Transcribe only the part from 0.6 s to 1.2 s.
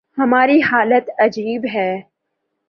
حالت